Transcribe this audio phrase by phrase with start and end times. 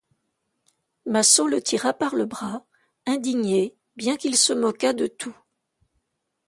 [1.05, 2.65] Massot le tira par le bras,
[3.05, 5.37] indigné, bien qu'il se moquât de tout.